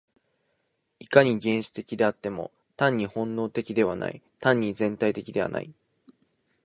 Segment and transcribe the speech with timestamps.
[0.97, 5.71] いかに原始的であっても、単に本能的ではない、単に全体的ではない。